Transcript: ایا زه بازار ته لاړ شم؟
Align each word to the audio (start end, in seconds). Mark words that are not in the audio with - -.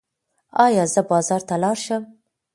ایا 0.65 0.83
زه 0.93 1.01
بازار 1.11 1.41
ته 1.47 1.55
لاړ 1.63 1.77
شم؟ 1.85 2.03